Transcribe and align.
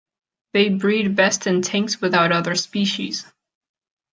They 0.53 0.69
breed 0.69 1.15
best 1.15 1.45
in 1.45 1.61
tanks 1.61 2.01
without 2.01 2.31
other 2.31 2.55
species. 2.55 3.31